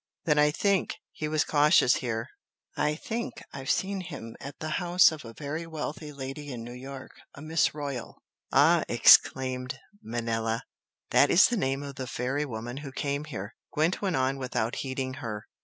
[0.25, 2.27] Then I THINK" he was cautious here
[2.75, 6.73] "I THINK I've seen him at the house of a very wealthy lady in New
[6.73, 8.17] York a Miss Royal"
[8.51, 10.63] "Ah!" exclaimed Manella
[11.11, 14.77] "That is the name of the fairy woman who came here!" Gwent went on without
[14.77, 15.45] heeding her.